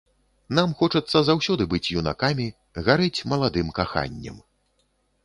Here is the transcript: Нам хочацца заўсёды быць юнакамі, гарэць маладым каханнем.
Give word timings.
Нам 0.59 0.71
хочацца 0.79 1.17
заўсёды 1.29 1.67
быць 1.73 1.91
юнакамі, 1.99 2.47
гарэць 2.87 3.25
маладым 3.35 3.67
каханнем. 3.81 4.41